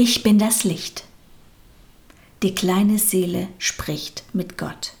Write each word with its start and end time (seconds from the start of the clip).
Ich 0.00 0.22
bin 0.22 0.38
das 0.38 0.62
Licht. 0.62 1.02
Die 2.44 2.54
kleine 2.54 3.00
Seele 3.00 3.48
spricht 3.58 4.22
mit 4.32 4.56
Gott. 4.56 4.92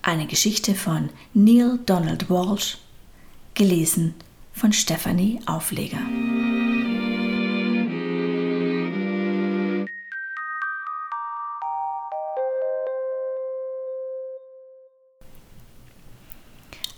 Eine 0.00 0.26
Geschichte 0.26 0.74
von 0.74 1.10
Neil 1.34 1.78
Donald 1.84 2.30
Walsh, 2.30 2.78
gelesen 3.52 4.14
von 4.54 4.72
Stephanie 4.72 5.40
Aufleger. 5.44 5.98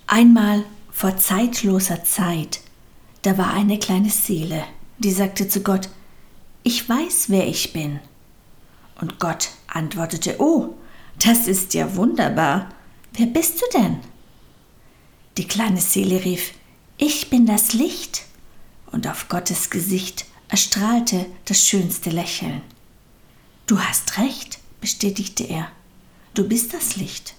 Einmal 0.06 0.64
vor 0.92 1.16
zeitloser 1.16 2.04
Zeit, 2.04 2.60
da 3.22 3.36
war 3.36 3.52
eine 3.54 3.80
kleine 3.80 4.10
Seele, 4.10 4.62
die 4.98 5.10
sagte 5.10 5.48
zu 5.48 5.64
Gott, 5.64 5.88
ich 6.62 6.88
weiß, 6.88 7.26
wer 7.28 7.46
ich 7.46 7.72
bin. 7.72 8.00
Und 9.00 9.18
Gott 9.18 9.50
antwortete, 9.66 10.36
oh, 10.38 10.74
das 11.18 11.48
ist 11.48 11.74
ja 11.74 11.96
wunderbar. 11.96 12.68
Wer 13.12 13.26
bist 13.26 13.60
du 13.60 13.78
denn? 13.78 13.98
Die 15.36 15.46
kleine 15.46 15.80
Seele 15.80 16.24
rief, 16.24 16.52
ich 16.98 17.30
bin 17.30 17.46
das 17.46 17.72
Licht. 17.72 18.24
Und 18.90 19.08
auf 19.08 19.28
Gottes 19.28 19.70
Gesicht 19.70 20.26
erstrahlte 20.48 21.26
das 21.46 21.66
schönste 21.66 22.10
Lächeln. 22.10 22.60
Du 23.66 23.78
hast 23.78 24.18
recht, 24.18 24.58
bestätigte 24.80 25.44
er. 25.44 25.68
Du 26.34 26.46
bist 26.46 26.74
das 26.74 26.96
Licht. 26.96 27.34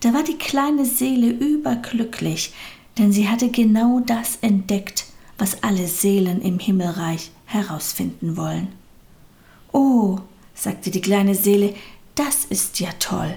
Da 0.00 0.12
war 0.12 0.24
die 0.24 0.38
kleine 0.38 0.84
Seele 0.84 1.28
überglücklich, 1.28 2.52
denn 2.98 3.12
sie 3.12 3.28
hatte 3.28 3.50
genau 3.50 4.00
das 4.00 4.38
entdeckt, 4.40 5.06
was 5.38 5.62
alle 5.62 5.86
Seelen 5.86 6.40
im 6.42 6.58
Himmelreich 6.58 7.30
herausfinden 7.50 8.36
wollen. 8.36 8.68
Oh, 9.72 10.18
sagte 10.54 10.90
die 10.90 11.00
kleine 11.00 11.34
Seele, 11.34 11.74
das 12.14 12.44
ist 12.44 12.80
ja 12.80 12.90
toll. 12.98 13.36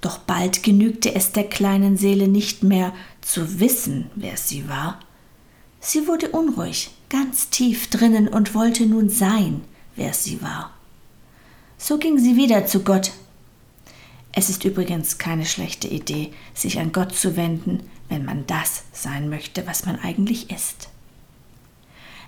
Doch 0.00 0.18
bald 0.18 0.62
genügte 0.62 1.14
es 1.14 1.32
der 1.32 1.44
kleinen 1.44 1.96
Seele 1.96 2.28
nicht 2.28 2.62
mehr 2.62 2.92
zu 3.22 3.60
wissen, 3.60 4.10
wer 4.14 4.36
sie 4.36 4.68
war. 4.68 5.00
Sie 5.80 6.06
wurde 6.06 6.30
unruhig, 6.30 6.90
ganz 7.08 7.48
tief 7.48 7.88
drinnen 7.88 8.28
und 8.28 8.54
wollte 8.54 8.86
nun 8.86 9.08
sein, 9.08 9.62
wer 9.96 10.12
sie 10.12 10.42
war. 10.42 10.72
So 11.78 11.98
ging 11.98 12.18
sie 12.18 12.36
wieder 12.36 12.66
zu 12.66 12.80
Gott. 12.80 13.12
Es 14.32 14.50
ist 14.50 14.64
übrigens 14.64 15.18
keine 15.18 15.46
schlechte 15.46 15.88
Idee, 15.88 16.32
sich 16.54 16.78
an 16.78 16.92
Gott 16.92 17.14
zu 17.14 17.36
wenden, 17.36 17.80
wenn 18.08 18.24
man 18.24 18.46
das 18.46 18.84
sein 18.92 19.28
möchte, 19.28 19.66
was 19.66 19.86
man 19.86 19.98
eigentlich 19.98 20.50
ist. 20.50 20.88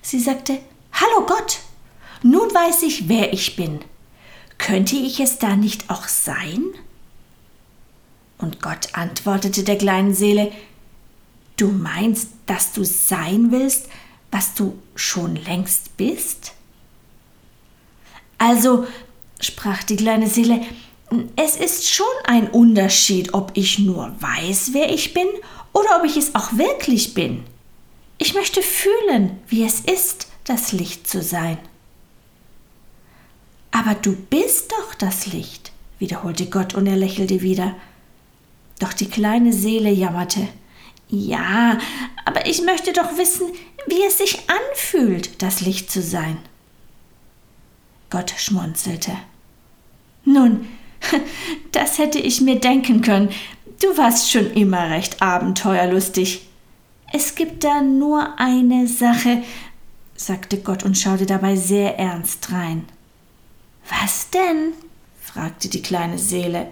Sie 0.02 0.20
sagte, 0.20 0.58
Hallo 0.92 1.26
Gott, 1.26 1.58
nun 2.22 2.52
weiß 2.52 2.82
ich, 2.82 3.08
wer 3.08 3.32
ich 3.32 3.56
bin. 3.56 3.80
Könnte 4.58 4.96
ich 4.96 5.20
es 5.20 5.38
da 5.38 5.56
nicht 5.56 5.90
auch 5.90 6.08
sein? 6.08 6.64
Und 8.38 8.62
Gott 8.62 8.88
antwortete 8.94 9.64
der 9.64 9.76
kleinen 9.76 10.14
Seele, 10.14 10.52
Du 11.56 11.68
meinst, 11.68 12.28
dass 12.44 12.72
du 12.72 12.84
sein 12.84 13.50
willst, 13.50 13.88
was 14.30 14.52
du 14.54 14.78
schon 14.94 15.36
längst 15.36 15.96
bist? 15.96 16.52
Also, 18.36 18.86
sprach 19.40 19.82
die 19.82 19.96
kleine 19.96 20.28
Seele, 20.28 20.60
es 21.36 21.56
ist 21.56 21.88
schon 21.88 22.06
ein 22.24 22.50
Unterschied, 22.50 23.32
ob 23.32 23.52
ich 23.54 23.78
nur 23.78 24.14
weiß, 24.20 24.70
wer 24.72 24.92
ich 24.92 25.14
bin, 25.14 25.28
oder 25.72 25.98
ob 25.98 26.04
ich 26.04 26.16
es 26.18 26.34
auch 26.34 26.58
wirklich 26.58 27.14
bin. 27.14 27.44
Ich 28.18 28.34
möchte 28.34 28.62
fühlen, 28.62 29.38
wie 29.48 29.64
es 29.64 29.80
ist, 29.80 30.28
das 30.44 30.72
Licht 30.72 31.08
zu 31.08 31.22
sein. 31.22 31.58
Aber 33.70 33.94
du 33.94 34.16
bist 34.16 34.72
doch 34.72 34.94
das 34.94 35.26
Licht, 35.26 35.72
wiederholte 35.98 36.46
Gott 36.46 36.74
und 36.74 36.86
er 36.86 36.96
lächelte 36.96 37.42
wieder. 37.42 37.74
Doch 38.78 38.92
die 38.92 39.08
kleine 39.08 39.52
Seele 39.52 39.90
jammerte. 39.90 40.48
Ja, 41.08 41.78
aber 42.24 42.46
ich 42.46 42.62
möchte 42.62 42.92
doch 42.92 43.16
wissen, 43.16 43.48
wie 43.86 44.02
es 44.06 44.18
sich 44.18 44.38
anfühlt, 44.48 45.42
das 45.42 45.60
Licht 45.60 45.90
zu 45.90 46.02
sein. 46.02 46.38
Gott 48.10 48.32
schmunzelte. 48.36 49.12
Nun, 50.24 50.66
das 51.72 51.98
hätte 51.98 52.18
ich 52.18 52.40
mir 52.40 52.58
denken 52.58 53.02
können. 53.02 53.30
Du 53.80 53.96
warst 53.96 54.30
schon 54.30 54.50
immer 54.52 54.90
recht 54.90 55.22
abenteuerlustig. 55.22 56.46
Es 57.12 57.34
gibt 57.34 57.64
da 57.64 57.82
nur 57.82 58.38
eine 58.38 58.86
Sache, 58.86 59.42
sagte 60.16 60.58
Gott 60.58 60.84
und 60.84 60.98
schaute 60.98 61.26
dabei 61.26 61.56
sehr 61.56 61.98
ernst 61.98 62.50
rein. 62.52 62.86
Was 63.88 64.30
denn? 64.30 64.72
fragte 65.22 65.68
die 65.68 65.82
kleine 65.82 66.18
Seele. 66.18 66.68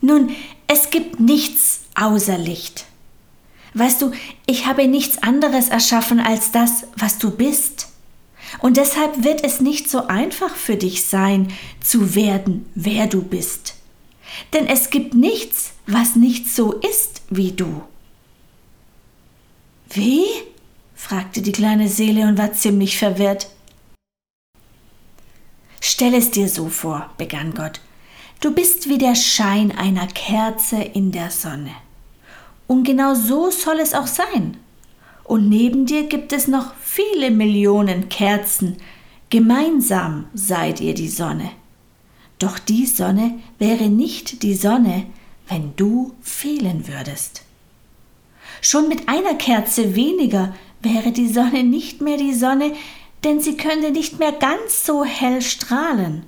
Nun, 0.00 0.30
es 0.68 0.90
gibt 0.90 1.18
nichts 1.18 1.80
außer 1.94 2.38
Licht. 2.38 2.86
Weißt 3.74 4.00
du, 4.00 4.12
ich 4.46 4.66
habe 4.66 4.86
nichts 4.86 5.22
anderes 5.22 5.68
erschaffen 5.68 6.20
als 6.20 6.52
das, 6.52 6.84
was 6.96 7.18
du 7.18 7.30
bist. 7.30 7.88
Und 8.60 8.76
deshalb 8.76 9.24
wird 9.24 9.44
es 9.44 9.60
nicht 9.60 9.90
so 9.90 10.06
einfach 10.06 10.54
für 10.54 10.76
dich 10.76 11.04
sein, 11.04 11.52
zu 11.80 12.14
werden, 12.14 12.66
wer 12.74 13.06
du 13.06 13.22
bist. 13.22 13.77
Denn 14.52 14.66
es 14.66 14.90
gibt 14.90 15.14
nichts, 15.14 15.72
was 15.86 16.16
nicht 16.16 16.48
so 16.48 16.72
ist 16.74 17.22
wie 17.30 17.52
du. 17.52 17.82
Wie? 19.90 20.24
fragte 20.94 21.42
die 21.42 21.52
kleine 21.52 21.88
Seele 21.88 22.26
und 22.26 22.38
war 22.38 22.52
ziemlich 22.52 22.98
verwirrt. 22.98 23.48
Stell 25.80 26.14
es 26.14 26.30
dir 26.30 26.48
so 26.48 26.68
vor, 26.68 27.10
begann 27.16 27.54
Gott. 27.54 27.80
Du 28.40 28.54
bist 28.54 28.88
wie 28.88 28.98
der 28.98 29.14
Schein 29.14 29.72
einer 29.76 30.06
Kerze 30.06 30.76
in 30.76 31.12
der 31.12 31.30
Sonne. 31.30 31.72
Und 32.66 32.84
genau 32.84 33.14
so 33.14 33.50
soll 33.50 33.80
es 33.80 33.94
auch 33.94 34.06
sein. 34.06 34.58
Und 35.24 35.48
neben 35.48 35.86
dir 35.86 36.04
gibt 36.04 36.32
es 36.32 36.46
noch 36.46 36.74
viele 36.80 37.30
Millionen 37.30 38.08
Kerzen. 38.08 38.76
Gemeinsam 39.30 40.26
seid 40.34 40.80
ihr 40.80 40.94
die 40.94 41.08
Sonne. 41.08 41.50
Doch 42.38 42.58
die 42.58 42.86
Sonne 42.86 43.38
wäre 43.58 43.88
nicht 43.88 44.42
die 44.42 44.54
Sonne, 44.54 45.06
wenn 45.48 45.74
du 45.76 46.14
fehlen 46.20 46.86
würdest. 46.86 47.42
Schon 48.60 48.88
mit 48.88 49.08
einer 49.08 49.34
Kerze 49.34 49.94
weniger 49.94 50.54
wäre 50.80 51.12
die 51.12 51.28
Sonne 51.28 51.64
nicht 51.64 52.00
mehr 52.00 52.16
die 52.16 52.34
Sonne, 52.34 52.72
denn 53.24 53.40
sie 53.40 53.56
könnte 53.56 53.90
nicht 53.90 54.18
mehr 54.18 54.32
ganz 54.32 54.86
so 54.86 55.04
hell 55.04 55.42
strahlen. 55.42 56.24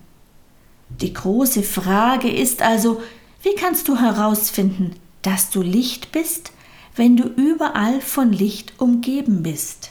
Die 0.88 1.12
große 1.12 1.62
Frage 1.62 2.30
ist 2.30 2.62
also, 2.62 3.00
wie 3.42 3.54
kannst 3.54 3.88
du 3.88 3.96
herausfinden, 3.96 4.96
dass 5.22 5.50
du 5.50 5.62
Licht 5.62 6.12
bist, 6.12 6.52
wenn 6.96 7.16
du 7.16 7.24
überall 7.24 8.00
von 8.00 8.32
Licht 8.32 8.74
umgeben 8.78 9.42
bist? 9.42 9.90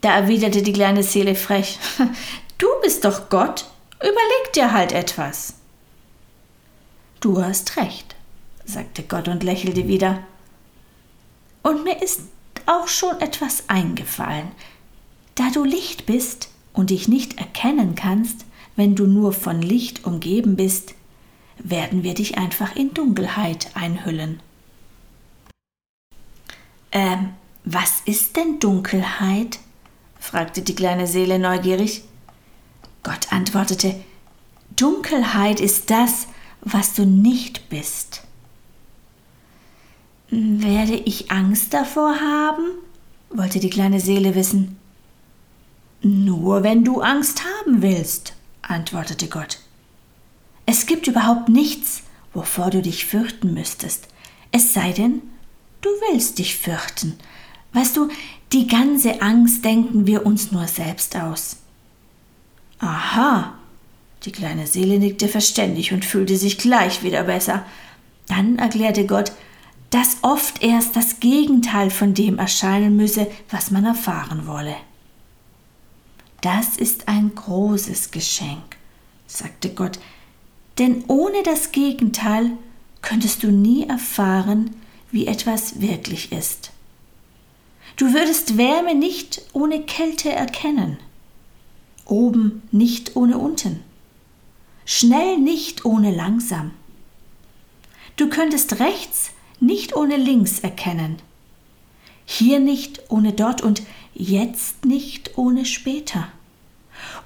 Da 0.00 0.14
erwiderte 0.14 0.62
die 0.62 0.72
kleine 0.72 1.02
Seele 1.02 1.34
frech, 1.34 1.78
du 2.58 2.66
bist 2.82 3.04
doch 3.04 3.28
Gott, 3.28 3.66
überleg 4.00 4.52
dir 4.54 4.72
halt 4.72 4.92
etwas. 4.92 5.54
Du 7.20 7.42
hast 7.42 7.76
recht, 7.76 8.16
sagte 8.64 9.02
Gott 9.02 9.28
und 9.28 9.42
lächelte 9.42 9.86
wieder. 9.86 10.24
Und 11.62 11.84
mir 11.84 12.02
ist 12.02 12.22
auch 12.66 12.88
schon 12.88 13.20
etwas 13.20 13.68
eingefallen. 13.68 14.50
Da 15.34 15.50
du 15.50 15.64
Licht 15.64 16.06
bist 16.06 16.48
und 16.72 16.90
dich 16.90 17.08
nicht 17.08 17.38
erkennen 17.38 17.94
kannst, 17.94 18.44
wenn 18.76 18.94
du 18.94 19.06
nur 19.06 19.32
von 19.32 19.60
Licht 19.60 20.04
umgeben 20.04 20.56
bist, 20.56 20.94
werden 21.58 22.02
wir 22.02 22.14
dich 22.14 22.38
einfach 22.38 22.76
in 22.76 22.94
Dunkelheit 22.94 23.70
einhüllen. 23.74 24.40
Ähm, 26.92 27.34
was 27.64 28.00
ist 28.04 28.36
denn 28.36 28.58
Dunkelheit? 28.58 29.58
fragte 30.18 30.62
die 30.62 30.74
kleine 30.74 31.06
Seele 31.06 31.38
neugierig. 31.38 32.04
Gott 33.02 33.32
antwortete, 33.32 33.94
Dunkelheit 34.76 35.60
ist 35.60 35.90
das, 35.90 36.26
was 36.60 36.94
du 36.94 37.04
nicht 37.04 37.68
bist. 37.68 38.22
Werde 40.30 40.94
ich 40.94 41.30
Angst 41.30 41.74
davor 41.74 42.20
haben? 42.20 42.62
wollte 43.30 43.60
die 43.60 43.70
kleine 43.70 44.00
Seele 44.00 44.34
wissen. 44.34 44.76
Nur 46.02 46.62
wenn 46.62 46.84
du 46.84 47.00
Angst 47.00 47.42
haben 47.44 47.82
willst, 47.82 48.34
antwortete 48.62 49.28
Gott. 49.28 49.58
Es 50.66 50.86
gibt 50.86 51.06
überhaupt 51.06 51.48
nichts, 51.48 52.02
wovor 52.32 52.70
du 52.70 52.82
dich 52.82 53.06
fürchten 53.06 53.54
müsstest, 53.54 54.08
es 54.52 54.72
sei 54.72 54.92
denn, 54.92 55.22
du 55.80 55.88
willst 56.08 56.38
dich 56.38 56.56
fürchten. 56.56 57.18
Weißt 57.72 57.96
du, 57.96 58.08
die 58.52 58.66
ganze 58.66 59.22
Angst 59.22 59.64
denken 59.64 60.06
wir 60.06 60.26
uns 60.26 60.50
nur 60.50 60.66
selbst 60.66 61.16
aus. 61.16 61.56
Aha, 62.80 63.54
die 64.24 64.32
kleine 64.32 64.66
Seele 64.66 64.98
nickte 64.98 65.28
verständig 65.28 65.92
und 65.92 66.04
fühlte 66.04 66.36
sich 66.36 66.58
gleich 66.58 67.02
wieder 67.02 67.24
besser. 67.24 67.64
Dann 68.26 68.58
erklärte 68.58 69.06
Gott, 69.06 69.32
dass 69.90 70.18
oft 70.22 70.62
erst 70.62 70.96
das 70.96 71.20
Gegenteil 71.20 71.90
von 71.90 72.14
dem 72.14 72.38
erscheinen 72.38 72.96
müsse, 72.96 73.30
was 73.50 73.70
man 73.70 73.84
erfahren 73.84 74.46
wolle. 74.46 74.76
Das 76.40 76.76
ist 76.76 77.08
ein 77.08 77.34
großes 77.34 78.12
Geschenk, 78.12 78.76
sagte 79.26 79.70
Gott, 79.70 79.98
denn 80.78 81.04
ohne 81.08 81.42
das 81.42 81.72
Gegenteil 81.72 82.52
könntest 83.02 83.42
du 83.42 83.50
nie 83.50 83.86
erfahren, 83.86 84.74
wie 85.10 85.26
etwas 85.26 85.80
wirklich 85.80 86.32
ist. 86.32 86.70
Du 87.96 88.14
würdest 88.14 88.56
Wärme 88.56 88.94
nicht 88.94 89.42
ohne 89.52 89.82
Kälte 89.82 90.30
erkennen, 90.30 90.98
oben 92.10 92.62
nicht 92.72 93.16
ohne 93.16 93.38
unten, 93.38 93.80
schnell 94.84 95.38
nicht 95.38 95.84
ohne 95.84 96.14
langsam. 96.14 96.72
Du 98.16 98.28
könntest 98.28 98.80
rechts 98.80 99.30
nicht 99.60 99.94
ohne 99.96 100.16
links 100.16 100.60
erkennen, 100.60 101.16
hier 102.24 102.60
nicht 102.60 103.02
ohne 103.08 103.32
dort 103.32 103.62
und 103.62 103.82
jetzt 104.14 104.84
nicht 104.84 105.38
ohne 105.38 105.64
später. 105.64 106.28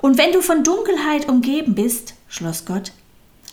Und 0.00 0.18
wenn 0.18 0.32
du 0.32 0.40
von 0.40 0.62
Dunkelheit 0.62 1.28
umgeben 1.28 1.74
bist, 1.74 2.14
schloss 2.28 2.64
Gott, 2.64 2.92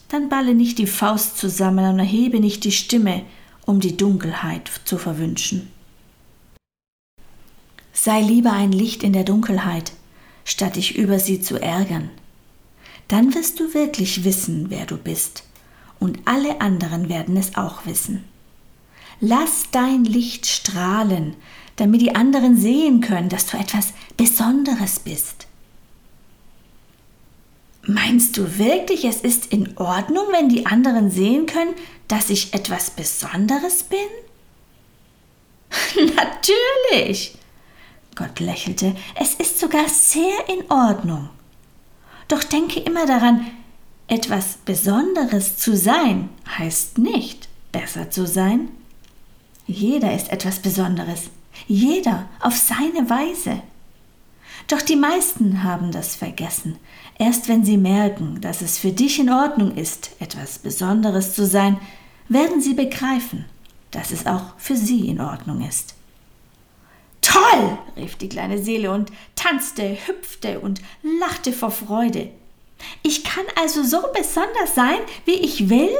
dann 0.09 0.29
balle 0.29 0.53
nicht 0.53 0.77
die 0.77 0.87
Faust 0.87 1.37
zusammen 1.37 1.93
und 1.93 1.99
erhebe 1.99 2.39
nicht 2.39 2.63
die 2.63 2.71
Stimme, 2.71 3.23
um 3.65 3.79
die 3.79 3.95
Dunkelheit 3.95 4.69
zu 4.83 4.97
verwünschen. 4.97 5.71
Sei 7.93 8.21
lieber 8.21 8.51
ein 8.51 8.71
Licht 8.71 9.03
in 9.03 9.13
der 9.13 9.23
Dunkelheit, 9.23 9.93
statt 10.51 10.75
dich 10.75 10.97
über 10.97 11.17
sie 11.19 11.41
zu 11.41 11.61
ärgern. 11.61 12.09
Dann 13.07 13.33
wirst 13.33 13.59
du 13.59 13.73
wirklich 13.73 14.23
wissen, 14.23 14.69
wer 14.69 14.85
du 14.85 14.97
bist, 14.97 15.43
und 15.99 16.19
alle 16.25 16.61
anderen 16.61 17.09
werden 17.09 17.37
es 17.37 17.55
auch 17.55 17.85
wissen. 17.85 18.23
Lass 19.19 19.67
dein 19.71 20.03
Licht 20.03 20.47
strahlen, 20.47 21.35
damit 21.75 22.01
die 22.01 22.15
anderen 22.15 22.57
sehen 22.57 23.01
können, 23.01 23.29
dass 23.29 23.47
du 23.47 23.57
etwas 23.57 23.93
Besonderes 24.17 24.99
bist. 24.99 25.47
Meinst 27.83 28.37
du 28.37 28.57
wirklich, 28.59 29.05
es 29.05 29.21
ist 29.21 29.47
in 29.47 29.77
Ordnung, 29.77 30.25
wenn 30.31 30.49
die 30.49 30.65
anderen 30.65 31.09
sehen 31.09 31.45
können, 31.45 31.73
dass 32.07 32.29
ich 32.29 32.53
etwas 32.53 32.91
Besonderes 32.91 33.83
bin? 33.83 33.99
Natürlich. 36.15 37.35
Gott 38.15 38.39
lächelte, 38.39 38.95
es 39.19 39.35
ist 39.35 39.59
sogar 39.59 39.87
sehr 39.87 40.49
in 40.49 40.69
Ordnung. 40.69 41.29
Doch 42.27 42.43
denke 42.43 42.79
immer 42.79 43.05
daran, 43.05 43.45
etwas 44.07 44.57
Besonderes 44.65 45.57
zu 45.57 45.75
sein 45.75 46.29
heißt 46.57 46.97
nicht 46.97 47.47
besser 47.71 48.11
zu 48.11 48.27
sein. 48.27 48.69
Jeder 49.67 50.13
ist 50.13 50.29
etwas 50.29 50.59
Besonderes, 50.59 51.29
jeder 51.67 52.27
auf 52.41 52.55
seine 52.55 53.09
Weise. 53.09 53.61
Doch 54.67 54.81
die 54.81 54.95
meisten 54.95 55.63
haben 55.63 55.91
das 55.91 56.15
vergessen. 56.15 56.77
Erst 57.17 57.47
wenn 57.47 57.63
sie 57.63 57.77
merken, 57.77 58.41
dass 58.41 58.61
es 58.61 58.77
für 58.77 58.91
dich 58.91 59.19
in 59.19 59.29
Ordnung 59.29 59.75
ist, 59.75 60.11
etwas 60.19 60.59
Besonderes 60.59 61.33
zu 61.33 61.45
sein, 61.45 61.79
werden 62.29 62.61
sie 62.61 62.73
begreifen, 62.73 63.45
dass 63.91 64.11
es 64.11 64.25
auch 64.25 64.53
für 64.57 64.75
sie 64.75 65.07
in 65.07 65.19
Ordnung 65.19 65.67
ist. 65.67 65.95
Toll! 67.31 67.77
rief 67.95 68.15
die 68.15 68.29
kleine 68.29 68.61
Seele 68.61 68.91
und 68.91 69.11
tanzte, 69.35 69.97
hüpfte 70.05 70.59
und 70.59 70.81
lachte 71.01 71.53
vor 71.53 71.71
Freude. 71.71 72.29
Ich 73.03 73.23
kann 73.23 73.45
also 73.59 73.83
so 73.83 74.01
besonders 74.13 74.75
sein, 74.75 74.99
wie 75.25 75.35
ich 75.35 75.69
will? 75.69 75.95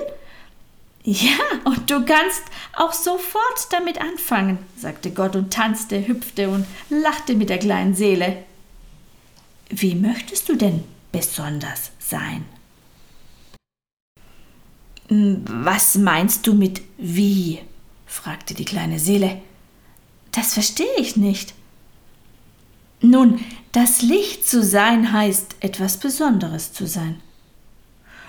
Ja, 1.04 1.40
und 1.64 1.90
du 1.90 2.06
kannst 2.06 2.44
auch 2.74 2.94
sofort 2.94 3.68
damit 3.72 4.00
anfangen, 4.00 4.60
sagte 4.78 5.12
Gott 5.12 5.36
und 5.36 5.52
tanzte, 5.52 6.08
hüpfte 6.08 6.50
und 6.50 6.66
lachte 6.90 7.34
mit 7.34 7.50
der 7.50 7.58
kleinen 7.58 7.96
Seele. 7.96 8.44
Wie 9.70 9.96
möchtest 9.96 10.50
du 10.50 10.56
denn 10.56 10.84
besonders 11.12 11.92
sein? 12.00 12.46
Hm, 15.08 15.44
was 15.48 15.96
meinst 15.96 16.46
du 16.46 16.54
mit 16.54 16.82
wie? 16.98 17.60
fragte 18.06 18.54
die 18.54 18.66
kleine 18.66 19.00
Seele. 19.00 19.42
Das 20.32 20.54
verstehe 20.54 20.96
ich 20.98 21.18
nicht. 21.18 21.54
Nun, 23.02 23.44
das 23.72 24.02
Licht 24.02 24.48
zu 24.48 24.64
sein 24.64 25.12
heißt, 25.12 25.56
etwas 25.60 25.98
Besonderes 25.98 26.74
zu 26.74 26.86
sein. 26.88 27.20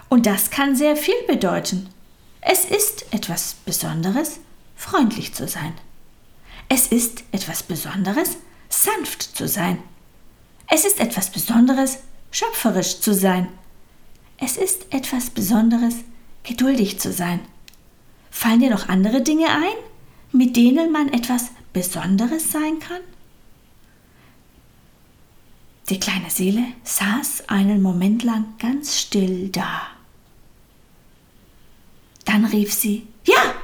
Und 0.09 0.27
das 0.27 0.51
kann 0.51 0.77
sehr 0.77 0.97
viel 0.97 1.23
bedeuten. 1.27 1.89
Es 2.41 2.65
ist 2.65 3.07
etwas 3.13 3.55
Besonderes, 3.65 4.41
freundlich 4.77 5.35
zu 5.35 5.47
sein. 5.47 5.75
Es 6.69 6.87
ist 6.87 7.25
etwas 7.33 7.63
Besonderes, 7.63 8.37
sanft 8.69 9.23
zu 9.23 9.47
sein. 9.47 9.79
Es 10.69 10.85
ist 10.85 11.01
etwas 11.01 11.31
Besonderes, 11.31 11.99
schöpferisch 12.31 13.01
zu 13.01 13.15
sein. 13.15 13.49
Es 14.39 14.57
ist 14.57 14.87
etwas 14.91 15.31
Besonderes, 15.31 15.97
geduldig 16.43 16.99
zu 16.99 17.13
sein. 17.13 17.41
Fallen 18.31 18.61
dir 18.61 18.71
noch 18.71 18.89
andere 18.89 19.23
Dinge 19.23 19.49
ein, 19.51 19.77
mit 20.33 20.57
denen 20.57 20.91
man 20.91 21.13
etwas 21.13 21.51
Besonderes 21.73 22.51
sein 22.53 22.79
kann? 22.79 23.01
Die 25.89 25.99
kleine 25.99 26.31
Seele 26.31 26.65
saß 26.85 27.49
einen 27.49 27.83
Moment 27.83 28.23
lang 28.23 28.55
ganz 28.59 28.99
still 28.99 29.49
da. 29.49 29.89
Dann 32.25 32.45
rief 32.45 32.73
sie 32.73 33.07
Ja, 33.25 33.55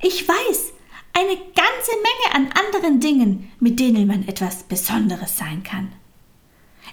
ich 0.00 0.26
weiß, 0.26 0.72
eine 1.12 1.36
ganze 1.36 1.92
Menge 2.02 2.34
an 2.34 2.52
anderen 2.52 3.00
Dingen, 3.00 3.52
mit 3.60 3.78
denen 3.78 4.06
man 4.06 4.26
etwas 4.26 4.62
Besonderes 4.62 5.36
sein 5.36 5.62
kann. 5.62 5.92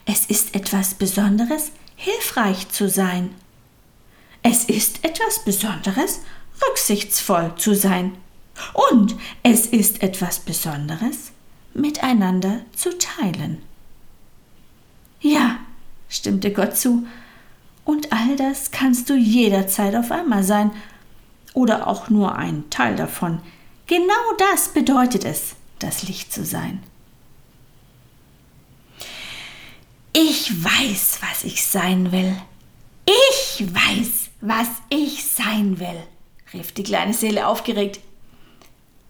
Es 0.05 0.25
ist 0.25 0.55
etwas 0.55 0.95
Besonderes, 0.95 1.71
hilfreich 1.95 2.69
zu 2.69 2.89
sein. 2.89 3.33
Es 4.43 4.65
ist 4.65 5.03
etwas 5.03 5.43
Besonderes, 5.43 6.21
rücksichtsvoll 6.61 7.55
zu 7.57 7.73
sein. 7.73 8.17
Und 8.73 9.15
es 9.43 9.67
ist 9.67 10.01
etwas 10.01 10.39
Besonderes, 10.39 11.31
miteinander 11.73 12.61
zu 12.75 12.97
teilen. 12.97 13.61
Ja, 15.21 15.57
stimmte 16.09 16.51
Gott 16.51 16.77
zu, 16.77 17.05
und 17.85 18.11
all 18.11 18.35
das 18.35 18.71
kannst 18.71 19.09
du 19.09 19.15
jederzeit 19.15 19.95
auf 19.95 20.11
einmal 20.11 20.43
sein, 20.43 20.71
oder 21.53 21.87
auch 21.87 22.09
nur 22.09 22.35
ein 22.35 22.69
Teil 22.69 22.95
davon. 22.95 23.39
Genau 23.87 24.13
das 24.37 24.69
bedeutet 24.69 25.25
es, 25.25 25.55
das 25.79 26.03
Licht 26.03 26.31
zu 26.31 26.43
sein. 26.43 26.83
Ich 30.13 30.63
weiß, 30.63 31.19
was 31.21 31.43
ich 31.43 31.65
sein 31.65 32.11
will. 32.11 32.35
Ich 33.05 33.73
weiß, 33.73 34.29
was 34.41 34.67
ich 34.89 35.23
sein 35.23 35.79
will, 35.79 36.03
rief 36.53 36.71
die 36.73 36.83
kleine 36.83 37.13
Seele 37.13 37.47
aufgeregt. 37.47 37.99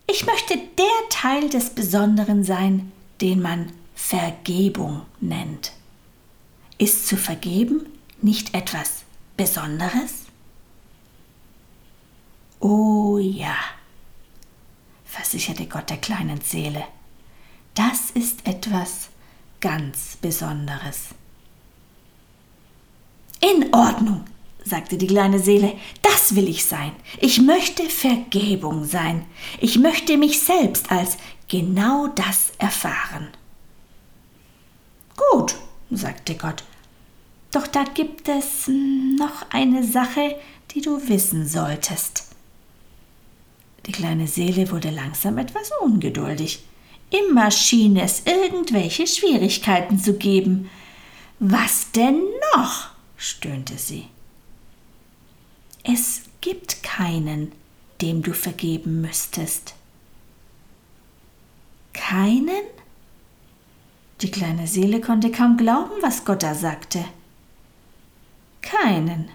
Ich 0.09 0.25
möchte 0.25 0.57
der 0.57 1.09
Teil 1.09 1.49
des 1.49 1.69
Besonderen 1.71 2.43
sein, 2.43 2.91
den 3.19 3.41
man 3.41 3.73
Vergebung 3.93 5.01
nennt. 5.19 5.73
Ist 6.77 7.07
zu 7.07 7.17
vergeben 7.17 7.85
nicht 8.21 8.53
etwas 8.53 9.03
Besonderes? 9.35 10.25
Oh 12.59 13.17
ja, 13.17 13.55
versicherte 15.05 15.67
Gott 15.67 15.89
der 15.89 15.97
kleinen 15.97 16.41
Seele, 16.41 16.83
das 17.75 18.09
ist 18.11 18.47
etwas 18.47 19.09
ganz 19.59 20.17
Besonderes. 20.21 21.09
In 23.39 23.73
Ordnung, 23.73 24.25
sagte 24.63 24.97
die 24.97 25.07
kleine 25.07 25.39
Seele, 25.39 25.77
will 26.35 26.47
ich 26.47 26.65
sein. 26.65 26.91
Ich 27.19 27.41
möchte 27.41 27.89
Vergebung 27.89 28.85
sein. 28.85 29.25
Ich 29.59 29.77
möchte 29.77 30.17
mich 30.17 30.39
selbst 30.39 30.91
als 30.91 31.17
genau 31.47 32.07
das 32.07 32.51
erfahren. 32.57 33.29
Gut, 35.31 35.55
sagte 35.89 36.35
Gott, 36.35 36.63
doch 37.51 37.67
da 37.67 37.83
gibt 37.83 38.27
es 38.29 38.67
noch 38.67 39.49
eine 39.51 39.83
Sache, 39.83 40.35
die 40.71 40.81
du 40.81 41.07
wissen 41.07 41.47
solltest. 41.47 42.27
Die 43.85 43.91
kleine 43.91 44.27
Seele 44.27 44.69
wurde 44.69 44.89
langsam 44.89 45.37
etwas 45.37 45.71
ungeduldig. 45.81 46.63
Immer 47.09 47.51
schien 47.51 47.95
es 47.95 48.23
irgendwelche 48.25 49.07
Schwierigkeiten 49.07 49.97
zu 49.97 50.13
geben. 50.17 50.69
Was 51.39 51.91
denn 51.91 52.21
noch? 52.55 52.89
stöhnte 53.15 53.77
sie. 53.77 54.07
Es 55.89 56.23
gibt 56.41 56.83
keinen, 56.83 57.53
dem 58.01 58.21
du 58.21 58.33
vergeben 58.33 58.99
müsstest. 58.99 59.73
Keinen? 61.93 62.65
Die 64.19 64.29
kleine 64.29 64.67
Seele 64.67 64.99
konnte 64.99 65.31
kaum 65.31 65.55
glauben, 65.55 65.93
was 66.01 66.25
Gott 66.25 66.43
da 66.43 66.55
sagte. 66.55 67.05
Keinen, 68.61 69.29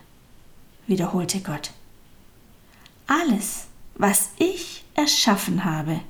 wiederholte 0.87 1.41
Gott. 1.41 1.71
Alles, 3.07 3.65
was 3.95 4.29
ich 4.37 4.85
erschaffen 4.95 5.65
habe, 5.65 6.01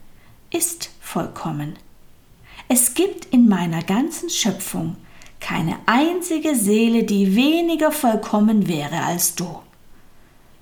ist 0.50 0.90
vollkommen. 1.00 1.76
Es 2.66 2.94
gibt 2.94 3.26
in 3.26 3.48
meiner 3.48 3.84
ganzen 3.84 4.28
Schöpfung 4.28 4.96
keine 5.38 5.78
einzige 5.86 6.56
Seele, 6.56 7.04
die 7.04 7.36
weniger 7.36 7.92
vollkommen 7.92 8.66
wäre 8.66 9.04
als 9.04 9.36
du. 9.36 9.61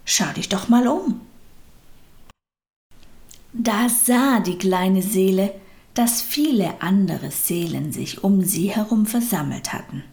Schau 0.05 0.33
dich 0.35 0.49
doch 0.49 0.69
mal 0.69 0.89
um. 0.89 1.21
Da 3.53 3.89
sah 3.89 4.41
die 4.41 4.59
kleine 4.59 5.03
Seele, 5.03 5.53
dass 5.95 6.23
viele 6.23 6.81
andere 6.81 7.31
Seelen 7.31 7.93
sich 7.93 8.23
um 8.23 8.43
sie 8.43 8.71
herum 8.71 9.07
versammelt 9.07 9.73
hatten. 9.73 10.05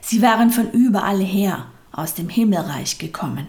Sie 0.00 0.22
waren 0.22 0.50
von 0.50 0.70
überall 0.72 1.20
her 1.20 1.66
aus 1.92 2.14
dem 2.14 2.28
Himmelreich 2.28 2.98
gekommen. 2.98 3.46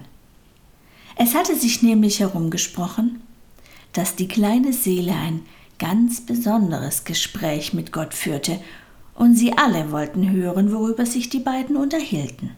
Es 1.16 1.34
hatte 1.34 1.54
sich 1.54 1.82
nämlich 1.82 2.20
herumgesprochen, 2.20 3.22
dass 3.92 4.16
die 4.16 4.28
kleine 4.28 4.72
Seele 4.72 5.12
ein 5.12 5.42
ganz 5.78 6.20
besonderes 6.20 7.04
Gespräch 7.04 7.72
mit 7.72 7.92
Gott 7.92 8.14
führte, 8.14 8.60
und 9.14 9.34
sie 9.34 9.52
alle 9.58 9.92
wollten 9.92 10.30
hören, 10.30 10.72
worüber 10.72 11.04
sich 11.04 11.28
die 11.28 11.40
beiden 11.40 11.76
unterhielten. 11.76 12.56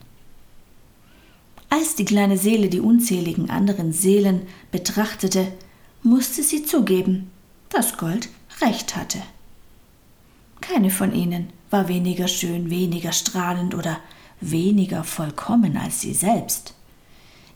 Als 1.72 1.94
die 1.94 2.04
kleine 2.04 2.36
Seele 2.36 2.68
die 2.68 2.80
unzähligen 2.80 3.48
anderen 3.48 3.94
Seelen 3.94 4.42
betrachtete, 4.70 5.50
musste 6.02 6.42
sie 6.42 6.66
zugeben, 6.66 7.30
dass 7.70 7.96
Gold 7.96 8.28
recht 8.60 8.94
hatte. 8.94 9.22
Keine 10.60 10.90
von 10.90 11.14
ihnen 11.14 11.48
war 11.70 11.88
weniger 11.88 12.28
schön, 12.28 12.68
weniger 12.68 13.12
strahlend 13.12 13.74
oder 13.74 14.00
weniger 14.38 15.02
vollkommen 15.02 15.78
als 15.78 16.02
sie 16.02 16.12
selbst. 16.12 16.74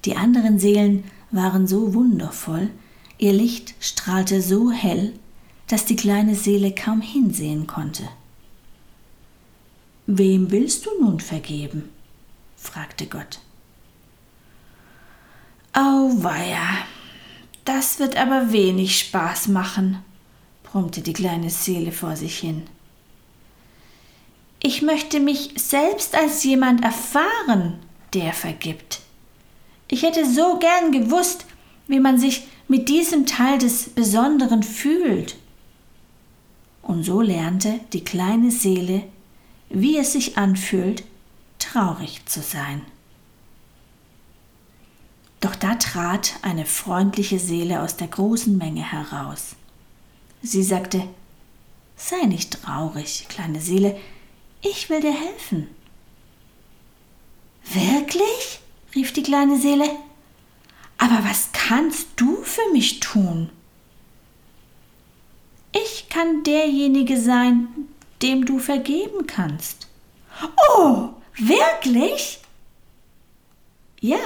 Die 0.07 0.17
anderen 0.17 0.59
Seelen 0.59 1.05
waren 1.31 1.67
so 1.67 1.93
wundervoll, 1.93 2.71
ihr 3.19 3.35
Licht 3.35 3.75
strahlte 3.81 4.41
so 4.41 4.71
hell, 4.71 5.13
dass 5.67 5.85
die 5.85 5.97
kleine 5.97 6.37
Seele 6.37 6.75
kaum 6.75 7.03
hinsehen 7.03 7.67
konnte. 7.67 8.09
Wem 10.07 10.51
willst 10.51 10.87
du 10.87 10.91
nun 11.03 11.21
vergeben? 11.21 11.91
fragte 12.57 13.05
Gott. 13.05 13.41
Auweia, 15.79 16.87
das 17.67 17.99
wird 17.99 18.17
aber 18.17 18.51
wenig 18.51 18.99
Spaß 18.99 19.49
machen, 19.49 20.03
brummte 20.63 21.03
die 21.03 21.13
kleine 21.13 21.51
Seele 21.51 21.93
vor 21.93 22.17
sich 22.17 22.39
hin. 22.39 22.63
Ich 24.59 24.81
möchte 24.81 25.21
mich 25.21 25.53
selbst 25.57 26.15
als 26.15 26.43
jemand 26.45 26.83
erfahren, 26.83 27.79
der 28.15 28.33
vergibt. 28.33 29.01
Ich 29.89 30.03
hätte 30.03 30.25
so 30.25 30.59
gern 30.59 30.93
gewusst, 30.93 31.45
wie 31.89 32.01
man 32.01 32.17
sich 32.17 32.47
mit 32.69 32.89
diesem 32.89 33.27
Teil 33.27 33.59
des 33.59 33.91
Besonderen 33.91 34.63
fühlt. 34.63 35.37
Und 36.81 37.05
so 37.05 37.21
lernte 37.21 37.81
die 37.93 38.03
kleine 38.03 38.51
Seele, 38.51 39.03
wie 39.69 39.99
es 39.99 40.13
sich 40.13 40.39
anfühlt, 40.39 41.05
traurig 41.59 42.25
zu 42.25 42.41
sein. 42.41 42.81
Doch 45.47 45.55
da 45.55 45.77
trat 45.77 46.33
eine 46.43 46.67
freundliche 46.67 47.39
Seele 47.39 47.81
aus 47.81 47.97
der 47.97 48.09
großen 48.09 48.59
Menge 48.59 48.83
heraus. 48.83 49.55
Sie 50.43 50.65
sagte 50.65 51.07
Sei 51.97 52.27
nicht 52.27 52.65
traurig, 52.65 53.27
kleine 53.29 53.61
Seele, 53.61 53.97
ich 54.61 54.91
will 54.91 55.01
dir 55.01 55.15
helfen. 55.15 55.69
Wirklich? 57.73 58.59
rief 58.97 59.13
die 59.13 59.23
kleine 59.23 59.57
Seele. 59.57 59.89
Aber 60.99 61.23
was 61.23 61.51
kannst 61.53 62.09
du 62.17 62.43
für 62.43 62.73
mich 62.73 62.99
tun? 62.99 63.49
Ich 65.71 66.09
kann 66.09 66.43
derjenige 66.43 67.21
sein, 67.21 67.69
dem 68.21 68.47
du 68.47 68.59
vergeben 68.59 69.29
kannst. 69.29 69.87
Oh, 70.75 71.11
wirklich? 71.37 72.41
Ja, 74.01 74.19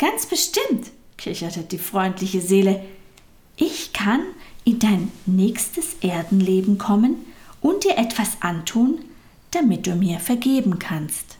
ganz 0.00 0.24
bestimmt, 0.24 0.90
kicherte 1.18 1.60
die 1.60 1.78
freundliche 1.78 2.40
Seele. 2.40 2.82
Ich 3.56 3.92
kann 3.92 4.22
in 4.64 4.78
dein 4.78 5.12
nächstes 5.26 5.94
Erdenleben 6.00 6.78
kommen 6.78 7.16
und 7.60 7.84
dir 7.84 7.98
etwas 7.98 8.38
antun, 8.40 9.04
damit 9.50 9.86
du 9.86 9.94
mir 9.94 10.18
vergeben 10.18 10.78
kannst. 10.78 11.36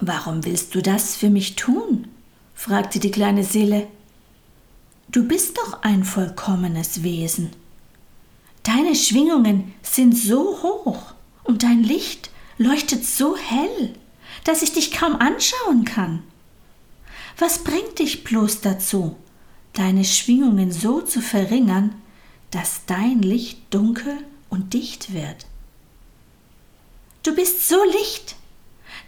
Warum 0.00 0.46
willst 0.46 0.74
du 0.74 0.80
das 0.80 1.14
für 1.14 1.28
mich 1.28 1.56
tun? 1.56 2.08
fragte 2.54 2.98
die 2.98 3.10
kleine 3.10 3.44
Seele. 3.44 3.86
Du 5.08 5.28
bist 5.28 5.58
doch 5.58 5.82
ein 5.82 6.04
vollkommenes 6.04 7.02
Wesen. 7.02 7.50
Deine 8.62 8.94
Schwingungen 8.94 9.74
sind 9.82 10.16
so 10.16 10.62
hoch 10.62 11.12
und 11.44 11.62
dein 11.64 11.82
Licht 11.82 12.30
leuchtet 12.56 13.04
so 13.04 13.36
hell, 13.36 13.94
dass 14.44 14.62
ich 14.62 14.72
dich 14.72 14.92
kaum 14.92 15.16
anschauen 15.16 15.84
kann. 15.84 16.22
Was 17.38 17.64
bringt 17.64 17.98
dich 17.98 18.24
bloß 18.24 18.60
dazu, 18.60 19.16
deine 19.72 20.04
Schwingungen 20.04 20.72
so 20.72 21.00
zu 21.00 21.20
verringern, 21.20 21.94
dass 22.50 22.84
dein 22.86 23.22
Licht 23.22 23.58
dunkel 23.70 24.18
und 24.48 24.74
dicht 24.74 25.14
wird? 25.14 25.46
Du 27.22 27.34
bist 27.34 27.68
so 27.68 27.82
licht, 27.84 28.36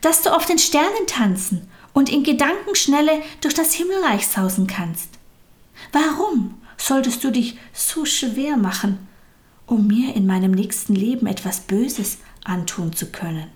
dass 0.01 0.23
du 0.23 0.35
auf 0.35 0.47
den 0.47 0.59
Sternen 0.59 1.07
tanzen 1.07 1.69
und 1.93 2.11
in 2.11 2.25
Gedankenschnelle 2.25 3.23
durch 3.41 3.55
das 3.55 3.73
Himmelreich 3.75 4.27
sausen 4.27 4.67
kannst. 4.67 5.09
Warum 5.93 6.61
solltest 6.77 7.23
du 7.25 7.31
dich 7.31 7.59
so 7.73 8.05
schwer 8.05 8.57
machen, 8.57 9.07
um 9.67 9.87
mir 9.87 10.15
in 10.15 10.27
meinem 10.27 10.53
nächsten 10.53 10.95
Leben 10.95 11.27
etwas 11.27 11.61
Böses 11.61 12.19
antun 12.45 12.93
zu 12.93 13.07
können? 13.07 13.49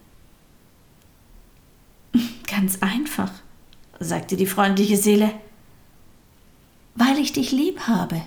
Ganz 2.56 2.78
einfach, 2.80 3.30
sagte 4.00 4.34
die 4.34 4.46
freundliche 4.46 4.96
Seele, 4.96 5.30
weil 6.94 7.18
ich 7.18 7.34
dich 7.34 7.52
lieb 7.52 7.80
habe. 7.80 8.22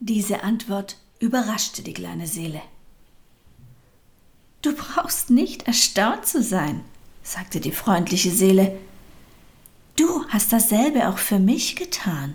Diese 0.00 0.42
Antwort 0.42 0.96
überraschte 1.20 1.84
die 1.84 1.94
kleine 1.94 2.26
Seele. 2.26 2.60
Du 4.62 4.74
brauchst 4.74 5.30
nicht 5.30 5.68
erstaunt 5.68 6.26
zu 6.26 6.42
sein, 6.42 6.80
sagte 7.22 7.60
die 7.60 7.70
freundliche 7.70 8.32
Seele. 8.32 8.76
Du 9.94 10.26
hast 10.28 10.52
dasselbe 10.52 11.08
auch 11.08 11.18
für 11.18 11.38
mich 11.38 11.76
getan. 11.76 12.34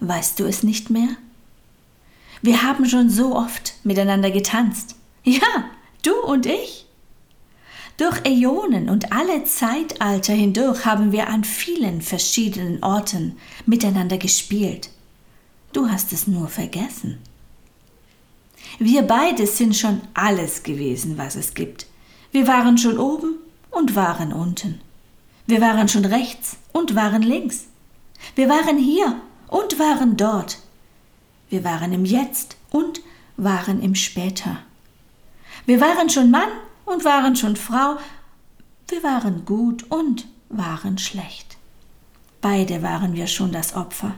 Weißt 0.00 0.40
du 0.40 0.46
es 0.46 0.64
nicht 0.64 0.90
mehr? 0.90 1.10
Wir 2.42 2.64
haben 2.64 2.88
schon 2.88 3.08
so 3.08 3.36
oft 3.36 3.74
miteinander 3.84 4.32
getanzt. 4.32 4.96
Ja, 5.22 5.70
du 6.02 6.16
und 6.24 6.44
ich. 6.44 6.87
Durch 7.98 8.24
Äonen 8.24 8.88
und 8.88 9.12
alle 9.12 9.42
Zeitalter 9.44 10.32
hindurch 10.32 10.84
haben 10.84 11.10
wir 11.10 11.28
an 11.28 11.42
vielen 11.42 12.00
verschiedenen 12.00 12.80
Orten 12.82 13.36
miteinander 13.66 14.18
gespielt. 14.18 14.90
Du 15.72 15.90
hast 15.90 16.12
es 16.12 16.28
nur 16.28 16.46
vergessen. 16.46 17.18
Wir 18.78 19.02
beide 19.02 19.48
sind 19.48 19.74
schon 19.74 20.00
alles 20.14 20.62
gewesen, 20.62 21.18
was 21.18 21.34
es 21.34 21.54
gibt. 21.54 21.86
Wir 22.30 22.46
waren 22.46 22.78
schon 22.78 22.98
oben 22.98 23.34
und 23.72 23.96
waren 23.96 24.32
unten. 24.32 24.80
Wir 25.48 25.60
waren 25.60 25.88
schon 25.88 26.04
rechts 26.04 26.56
und 26.72 26.94
waren 26.94 27.22
links. 27.22 27.64
Wir 28.36 28.48
waren 28.48 28.78
hier 28.78 29.20
und 29.48 29.80
waren 29.80 30.16
dort. 30.16 30.60
Wir 31.50 31.64
waren 31.64 31.92
im 31.92 32.04
Jetzt 32.04 32.56
und 32.70 33.00
waren 33.36 33.82
im 33.82 33.96
Später. 33.96 34.58
Wir 35.66 35.80
waren 35.80 36.08
schon 36.10 36.30
Mann 36.30 36.50
und 36.92 37.04
waren 37.04 37.36
schon 37.36 37.56
Frau. 37.56 37.96
Wir 38.88 39.02
waren 39.02 39.44
gut 39.44 39.90
und 39.90 40.26
waren 40.48 40.98
schlecht. 40.98 41.56
Beide 42.40 42.82
waren 42.82 43.14
wir 43.14 43.26
schon 43.26 43.52
das 43.52 43.74
Opfer. 43.74 44.14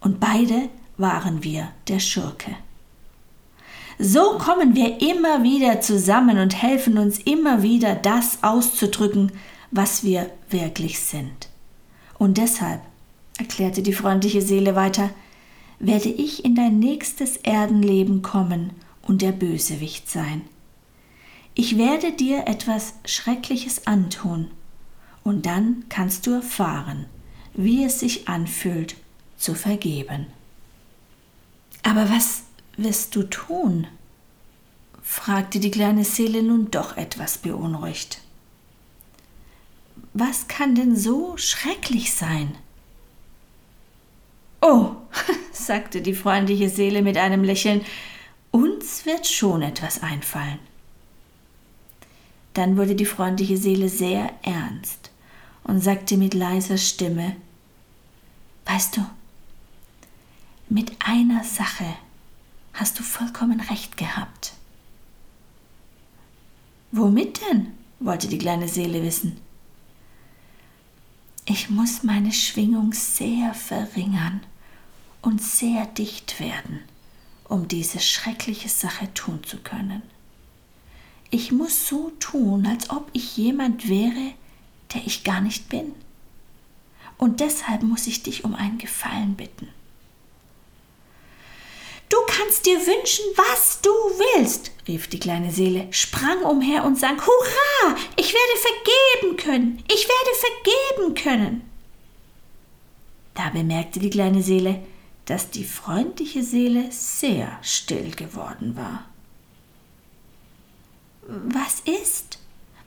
Und 0.00 0.20
beide 0.20 0.68
waren 0.96 1.42
wir 1.42 1.68
der 1.88 1.98
Schurke. 1.98 2.56
So 3.98 4.38
kommen 4.38 4.74
wir 4.74 5.00
immer 5.00 5.42
wieder 5.42 5.80
zusammen 5.80 6.38
und 6.38 6.60
helfen 6.60 6.98
uns 6.98 7.18
immer 7.18 7.62
wieder, 7.62 7.94
das 7.94 8.42
auszudrücken, 8.42 9.32
was 9.70 10.02
wir 10.02 10.30
wirklich 10.48 11.00
sind. 11.00 11.48
Und 12.18 12.38
deshalb, 12.38 12.80
erklärte 13.38 13.82
die 13.82 13.92
freundliche 13.92 14.42
Seele 14.42 14.74
weiter, 14.74 15.10
werde 15.78 16.08
ich 16.08 16.44
in 16.44 16.54
dein 16.54 16.78
nächstes 16.78 17.36
Erdenleben 17.38 18.22
kommen 18.22 18.70
und 19.02 19.22
der 19.22 19.32
Bösewicht 19.32 20.08
sein. 20.08 20.42
Ich 21.54 21.76
werde 21.76 22.12
dir 22.12 22.46
etwas 22.48 22.94
Schreckliches 23.04 23.86
antun, 23.86 24.50
und 25.22 25.46
dann 25.46 25.84
kannst 25.88 26.26
du 26.26 26.32
erfahren, 26.32 27.06
wie 27.52 27.84
es 27.84 28.00
sich 28.00 28.26
anfühlt, 28.28 28.96
zu 29.36 29.54
vergeben. 29.54 30.26
Aber 31.82 32.10
was 32.10 32.42
wirst 32.76 33.14
du 33.14 33.24
tun? 33.24 33.86
fragte 35.02 35.60
die 35.60 35.70
kleine 35.70 36.04
Seele 36.04 36.42
nun 36.42 36.70
doch 36.70 36.96
etwas 36.96 37.38
beunruhigt. 37.38 38.20
was 40.14 40.48
kann 40.48 40.74
denn 40.74 40.96
so 40.96 41.36
schrecklich 41.36 42.14
sein? 42.14 42.56
Oh, 44.60 44.92
sagte 45.52 46.00
die 46.00 46.14
freundliche 46.14 46.68
Seele 46.68 47.02
mit 47.02 47.16
einem 47.18 47.44
Lächeln, 47.44 47.84
uns 48.52 49.04
wird 49.06 49.26
schon 49.26 49.62
etwas 49.62 50.02
einfallen. 50.02 50.60
Dann 52.54 52.76
wurde 52.76 52.94
die 52.94 53.06
freundliche 53.06 53.56
Seele 53.56 53.88
sehr 53.88 54.32
ernst 54.42 55.10
und 55.64 55.80
sagte 55.80 56.16
mit 56.16 56.34
leiser 56.34 56.78
Stimme 56.78 57.36
Weißt 58.64 58.96
du, 58.96 59.04
mit 60.68 60.92
einer 61.04 61.44
Sache 61.44 61.86
hast 62.74 62.98
du 62.98 63.02
vollkommen 63.02 63.60
recht 63.60 63.96
gehabt. 63.96 64.54
Womit 66.90 67.40
denn? 67.50 67.68
wollte 68.00 68.28
die 68.28 68.38
kleine 68.38 68.68
Seele 68.68 69.02
wissen. 69.02 69.36
Ich 71.44 71.70
muss 71.70 72.02
meine 72.02 72.32
Schwingung 72.32 72.92
sehr 72.92 73.54
verringern 73.54 74.40
und 75.22 75.42
sehr 75.42 75.86
dicht 75.86 76.40
werden, 76.40 76.80
um 77.48 77.68
diese 77.68 78.00
schreckliche 78.00 78.68
Sache 78.68 79.12
tun 79.14 79.42
zu 79.44 79.58
können. 79.58 80.02
Ich 81.34 81.50
muss 81.50 81.88
so 81.88 82.12
tun, 82.20 82.66
als 82.66 82.90
ob 82.90 83.08
ich 83.14 83.38
jemand 83.38 83.88
wäre, 83.88 84.34
der 84.92 85.00
ich 85.06 85.24
gar 85.24 85.40
nicht 85.40 85.70
bin. 85.70 85.94
Und 87.16 87.40
deshalb 87.40 87.82
muss 87.82 88.06
ich 88.06 88.22
dich 88.22 88.44
um 88.44 88.54
einen 88.54 88.76
Gefallen 88.76 89.34
bitten. 89.34 89.68
Du 92.10 92.18
kannst 92.26 92.66
dir 92.66 92.78
wünschen, 92.78 93.24
was 93.34 93.80
du 93.80 93.88
willst, 93.88 94.72
rief 94.86 95.08
die 95.08 95.18
kleine 95.18 95.50
Seele, 95.50 95.86
sprang 95.90 96.42
umher 96.42 96.84
und 96.84 96.98
sang 96.98 97.18
Hurra, 97.18 97.96
ich 98.16 98.34
werde 98.34 98.60
vergeben 98.60 99.36
können, 99.38 99.84
ich 99.90 100.06
werde 100.06 100.36
vergeben 100.38 101.14
können. 101.14 101.70
Da 103.32 103.48
bemerkte 103.48 104.00
die 104.00 104.10
kleine 104.10 104.42
Seele, 104.42 104.82
dass 105.24 105.48
die 105.48 105.64
freundliche 105.64 106.42
Seele 106.42 106.92
sehr 106.92 107.58
still 107.62 108.10
geworden 108.10 108.76
war. 108.76 109.06
Was 111.32 111.80
ist? 111.80 112.38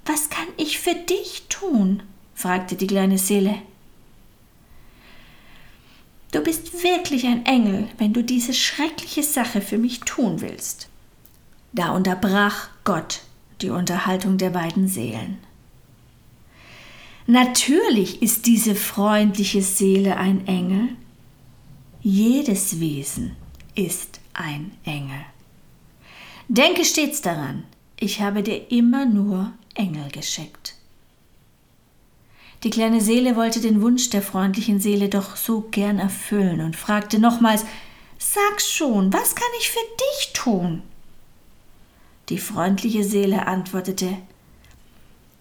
Was 0.06 0.30
kann 0.30 0.48
ich 0.58 0.78
für 0.78 0.94
dich 0.94 1.46
tun? 1.50 2.04
fragte 2.36 2.76
die 2.76 2.86
kleine 2.86 3.18
Seele. 3.18 3.56
Du 6.32 6.42
bist 6.42 6.84
wirklich 6.84 7.26
ein 7.26 7.44
Engel, 7.48 7.88
wenn 7.98 8.14
du 8.14 8.24
diese 8.24 8.54
schreckliche 8.54 9.24
Sache 9.24 9.62
für 9.62 9.80
mich 9.80 10.02
tun 10.02 10.42
willst. 10.42 10.90
Da 11.74 11.92
unterbrach 11.92 12.70
Gott 12.84 13.22
die 13.62 13.72
Unterhaltung 13.72 14.38
der 14.38 14.52
beiden 14.52 14.88
Seelen. 14.88 15.40
Natürlich 17.26 18.22
ist 18.22 18.46
diese 18.46 18.76
freundliche 18.76 19.64
Seele 19.64 20.18
ein 20.18 20.46
Engel. 20.46 20.90
Jedes 22.02 22.80
Wesen 22.80 23.36
ist 23.74 24.20
ein 24.34 24.72
Engel. 24.84 25.26
Denke 26.48 26.86
stets 26.86 27.22
daran, 27.22 27.64
ich 28.06 28.22
habe 28.22 28.44
dir 28.44 28.72
immer 28.72 29.08
nur 29.08 29.52
Engel 29.74 30.10
geschickt. 30.12 30.76
Die 32.64 32.70
kleine 32.70 33.02
Seele 33.02 33.36
wollte 33.36 33.62
den 33.62 33.82
Wunsch 33.82 34.12
der 34.12 34.22
freundlichen 34.22 34.80
Seele 34.80 35.10
doch 35.10 35.36
so 35.36 35.62
gern 35.72 35.98
erfüllen 35.98 36.62
und 36.62 36.76
fragte 36.76 37.18
nochmals 37.20 37.66
Sag 38.20 38.62
schon, 38.62 39.12
was 39.12 39.36
kann 39.36 39.48
ich 39.60 39.72
für 39.72 39.88
dich 39.98 40.34
tun? 40.34 40.84
Die 42.30 42.38
freundliche 42.38 43.04
Seele 43.04 43.48
antwortete 43.48 44.18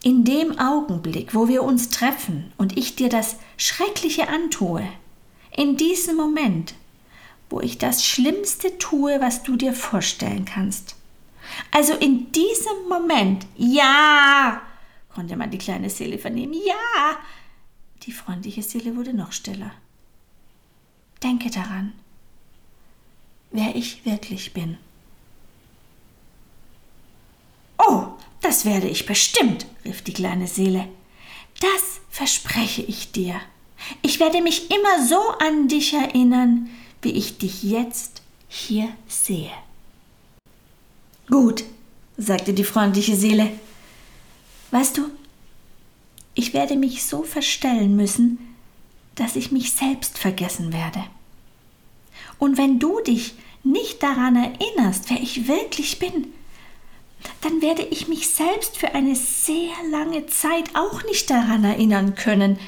In 0.03 0.25
dem 0.25 0.59
Augenblick, 0.59 1.35
wo 1.35 1.49
wir 1.49 1.63
uns 1.63 1.91
treffen 1.91 2.51
und 2.57 2.79
ich 2.79 2.97
dir 2.97 3.11
das 3.11 3.37
Schreckliche 3.59 4.29
antue, 4.29 4.89
in 5.55 5.77
diesem 5.77 6.17
Moment, 6.17 6.75
wo 7.51 7.61
ich 7.61 7.77
das 7.77 8.05
Schlimmste 8.05 8.79
tue, 8.79 9.21
was 9.21 9.43
du 9.43 9.57
dir 9.57 9.75
vorstellen 9.75 10.47
kannst. 10.47 10.97
Also 11.71 11.95
in 11.95 12.31
diesem 12.33 12.89
Moment, 12.89 13.47
ja, 13.57 14.63
konnte 15.15 15.37
man 15.37 15.51
die 15.51 15.59
kleine 15.59 15.91
Seele 15.91 16.19
vernehmen. 16.19 16.55
Ja! 16.55 17.19
Die 18.03 18.13
freundliche 18.13 18.63
Seele 18.63 18.97
wurde 18.97 19.15
noch 19.15 19.33
stiller. 19.33 19.73
Denke 21.23 21.51
daran, 21.51 21.93
wer 23.51 23.75
ich 23.75 24.05
wirklich 24.05 24.53
bin. 24.53 24.77
Oh, 27.79 28.09
das 28.43 28.65
werde 28.65 28.89
ich 28.89 29.07
bestimmt, 29.07 29.67
rief 29.85 30.03
die 30.03 30.13
kleine 30.13 30.47
Seele. 30.47 30.89
Das 31.61 32.01
verspreche 32.11 32.83
ich 32.83 33.13
dir. 33.13 33.41
Ich 34.03 34.21
werde 34.21 34.43
mich 34.43 34.71
immer 34.71 35.07
so 35.07 35.21
an 35.39 35.69
dich 35.69 35.95
erinnern, 35.95 36.69
wie 37.03 37.13
ich 37.13 37.39
dich 37.39 37.63
jetzt 37.63 38.23
hier 38.49 38.89
sehe. 39.09 39.51
Gut, 41.29 41.65
sagte 42.17 42.53
die 42.53 42.65
freundliche 42.65 43.17
Seele, 43.17 43.51
Weißt 44.75 44.99
du, 44.99 45.09
ich 46.35 46.53
werde 46.53 46.75
mich 46.75 47.05
so 47.05 47.23
verstellen 47.23 47.95
müssen, 47.95 48.57
dass 49.15 49.37
ich 49.37 49.53
mich 49.53 49.71
selbst 49.71 50.19
vergessen 50.19 50.73
werde. 50.73 51.05
Und 52.41 52.59
wenn 52.59 52.81
du 52.81 52.99
dich 53.01 53.37
nicht 53.63 54.03
daran 54.03 54.35
erinnerst, 54.35 55.11
wer 55.11 55.21
ich 55.21 55.47
wirklich 55.47 56.01
bin, 56.01 56.27
dann 57.41 57.63
werde 57.63 57.83
ich 57.83 58.09
mich 58.09 58.29
selbst 58.29 58.77
für 58.77 58.97
eine 58.97 59.15
sehr 59.15 59.71
lange 59.93 60.27
Zeit 60.27 60.75
auch 60.75 61.05
nicht 61.05 61.31
daran 61.31 61.63
erinnern 61.63 62.17
können. 62.17 62.59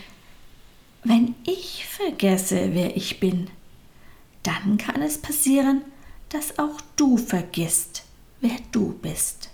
Wenn 1.03 1.35
ich 1.45 1.87
vergesse, 1.87 2.71
wer 2.73 2.97
ich 2.97 3.19
bin, 3.19 3.51
dann 4.45 4.79
kann 4.79 5.03
es 5.03 5.19
passieren, 5.19 5.83
dass 6.29 6.61
auch 6.61 6.81
du 6.95 7.16
vergisst, 7.16 8.06
wer 8.40 8.57
du 8.72 8.92
bist. 9.01 9.51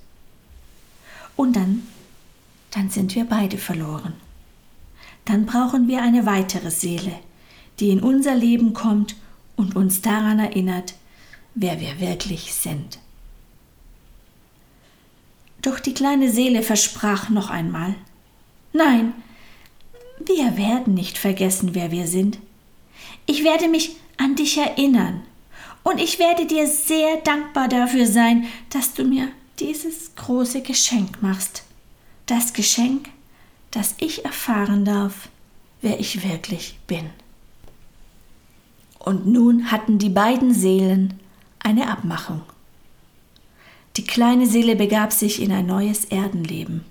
Und 1.37 1.57
dann 1.57 1.83
dann 2.73 2.89
sind 2.91 3.15
wir 3.15 3.25
beide 3.25 3.59
verloren. 3.59 4.15
Dann 5.25 5.47
brauchen 5.47 5.87
wir 5.89 6.03
eine 6.03 6.27
weitere 6.27 6.71
Seele, 6.71 7.13
die 7.79 7.91
in 7.91 8.01
unser 8.01 8.35
Leben 8.35 8.73
kommt 8.73 9.15
und 9.57 9.77
uns 9.77 10.03
daran 10.03 10.39
erinnert, 10.39 10.95
wer 11.55 11.81
wir 11.81 12.01
wirklich 12.01 12.55
sind. 12.55 12.99
Doch 15.61 15.79
die 15.79 15.95
kleine 15.95 16.33
Seele 16.33 16.63
versprach 16.63 17.29
noch 17.29 17.51
einmal, 17.51 17.95
nein, 18.73 19.13
wir 20.25 20.57
werden 20.57 20.95
nicht 20.95 21.19
vergessen, 21.19 21.75
wer 21.75 21.93
wir 21.93 22.07
sind. 22.07 22.39
Ich 23.27 23.45
werde 23.45 23.69
mich 23.69 23.97
an 24.17 24.35
dich 24.35 24.57
erinnern 24.57 25.23
und 25.83 25.99
ich 25.99 26.19
werde 26.19 26.47
dir 26.47 26.67
sehr 26.67 27.19
dankbar 27.19 27.69
dafür 27.69 28.07
sein, 28.07 28.47
dass 28.71 28.95
du 28.95 29.05
mir 29.05 29.29
dieses 29.59 30.15
große 30.15 30.63
Geschenk 30.63 31.23
machst 31.23 31.65
das 32.27 32.53
Geschenk, 32.53 33.09
dass 33.71 33.95
ich 33.99 34.25
erfahren 34.25 34.85
darf, 34.85 35.29
wer 35.81 35.99
ich 36.01 36.29
wirklich 36.29 36.79
bin. 36.87 37.11
Und 38.99 39.27
nun 39.27 39.71
hatten 39.71 39.99
die 39.99 40.09
beiden 40.09 40.55
Seelen 40.55 41.21
eine 41.59 41.91
Abmachung. 41.91 42.43
Die 43.97 44.05
kleine 44.05 44.47
Seele 44.47 44.77
begab 44.77 45.13
sich 45.13 45.43
in 45.43 45.53
ein 45.53 45.67
neues 45.67 46.07
Erdenleben. 46.07 46.85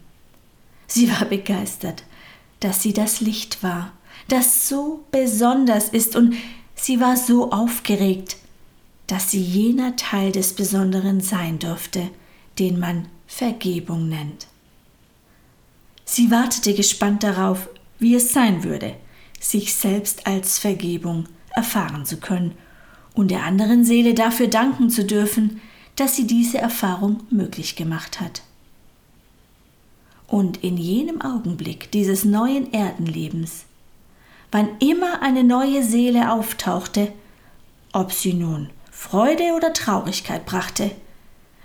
Sie 0.87 1.09
war 1.11 1.25
begeistert, 1.25 2.03
dass 2.59 2.83
sie 2.83 2.93
das 2.93 3.21
Licht 3.21 3.63
war, 3.63 3.93
das 4.27 4.67
so 4.67 5.03
besonders 5.11 5.89
ist, 5.89 6.15
und 6.15 6.35
sie 6.75 6.99
war 6.99 7.17
so 7.17 7.51
aufgeregt, 7.51 8.37
dass 9.11 9.29
sie 9.29 9.41
jener 9.41 9.97
Teil 9.97 10.31
des 10.31 10.53
Besonderen 10.53 11.19
sein 11.19 11.59
durfte, 11.59 12.09
den 12.59 12.79
man 12.79 13.09
Vergebung 13.27 14.07
nennt. 14.07 14.47
Sie 16.05 16.31
wartete 16.31 16.73
gespannt 16.73 17.21
darauf, 17.21 17.67
wie 17.99 18.15
es 18.15 18.31
sein 18.31 18.63
würde, 18.63 18.95
sich 19.37 19.73
selbst 19.73 20.27
als 20.27 20.59
Vergebung 20.59 21.25
erfahren 21.49 22.05
zu 22.05 22.21
können 22.21 22.53
und 23.13 23.31
der 23.31 23.43
anderen 23.43 23.83
Seele 23.83 24.13
dafür 24.13 24.47
danken 24.47 24.89
zu 24.89 25.03
dürfen, 25.03 25.59
dass 25.97 26.15
sie 26.15 26.25
diese 26.25 26.59
Erfahrung 26.59 27.23
möglich 27.29 27.75
gemacht 27.75 28.21
hat. 28.21 28.43
Und 30.25 30.63
in 30.63 30.77
jenem 30.77 31.21
Augenblick 31.21 31.91
dieses 31.91 32.23
neuen 32.23 32.71
Erdenlebens, 32.71 33.65
wann 34.53 34.69
immer 34.79 35.21
eine 35.21 35.43
neue 35.43 35.83
Seele 35.83 36.31
auftauchte, 36.31 37.11
ob 37.91 38.13
sie 38.13 38.35
nun 38.35 38.69
Freude 39.01 39.55
oder 39.55 39.73
Traurigkeit 39.73 40.45
brachte, 40.45 40.91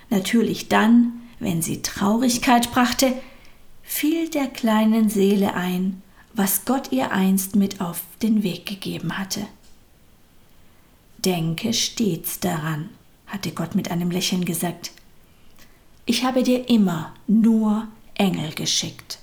natürlich 0.08 0.68
dann, 0.68 1.20
wenn 1.38 1.60
sie 1.60 1.82
Traurigkeit 1.82 2.72
brachte, 2.72 3.12
fiel 3.82 4.30
der 4.30 4.46
kleinen 4.46 5.10
Seele 5.10 5.52
ein, 5.52 6.02
was 6.32 6.64
Gott 6.64 6.92
ihr 6.92 7.12
einst 7.12 7.54
mit 7.54 7.82
auf 7.82 8.00
den 8.22 8.42
Weg 8.42 8.64
gegeben 8.64 9.18
hatte. 9.18 9.46
Denke 11.18 11.74
stets 11.74 12.40
daran, 12.40 12.88
hatte 13.26 13.52
Gott 13.52 13.74
mit 13.74 13.90
einem 13.90 14.10
Lächeln 14.10 14.46
gesagt. 14.46 14.90
Ich 16.06 16.24
habe 16.24 16.42
dir 16.42 16.70
immer 16.70 17.12
nur 17.26 17.86
Engel 18.14 18.54
geschickt. 18.54 19.18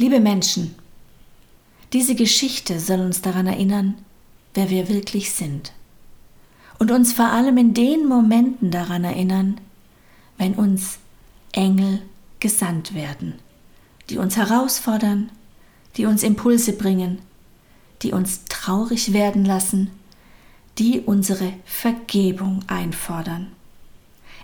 Liebe 0.00 0.18
Menschen, 0.18 0.76
diese 1.92 2.14
Geschichte 2.14 2.80
soll 2.80 3.00
uns 3.00 3.20
daran 3.20 3.46
erinnern, 3.46 3.98
wer 4.54 4.70
wir 4.70 4.88
wirklich 4.88 5.30
sind. 5.30 5.74
Und 6.78 6.90
uns 6.90 7.12
vor 7.12 7.26
allem 7.26 7.58
in 7.58 7.74
den 7.74 8.08
Momenten 8.08 8.70
daran 8.70 9.04
erinnern, 9.04 9.60
wenn 10.38 10.54
uns 10.54 10.96
Engel 11.52 12.00
gesandt 12.38 12.94
werden, 12.94 13.34
die 14.08 14.16
uns 14.16 14.38
herausfordern, 14.38 15.28
die 15.98 16.06
uns 16.06 16.22
Impulse 16.22 16.72
bringen, 16.72 17.18
die 18.00 18.12
uns 18.12 18.46
traurig 18.48 19.12
werden 19.12 19.44
lassen, 19.44 19.90
die 20.78 21.00
unsere 21.00 21.52
Vergebung 21.66 22.64
einfordern. 22.68 23.48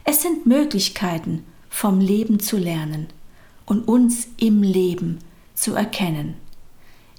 Es 0.05 0.21
sind 0.21 0.45
Möglichkeiten, 0.45 1.47
vom 1.71 1.99
Leben 1.99 2.41
zu 2.41 2.59
lernen 2.59 3.07
und 3.65 3.89
uns 3.89 4.29
im 4.37 4.63
Leben 4.63 5.21
zu 5.57 5.75
erkennen. 5.75 6.37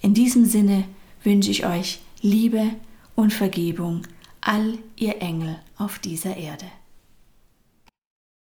In 0.02 0.14
diesem 0.14 0.46
Sinne 0.46 0.86
wünsche 1.24 1.52
ich 1.52 1.66
euch 1.66 2.00
Liebe 2.22 2.64
und 3.16 3.34
Vergebung, 3.34 4.04
all 4.40 4.78
ihr 4.96 5.22
Engel 5.22 5.60
auf 5.78 6.00
dieser 6.00 6.38
Erde. 6.38 6.66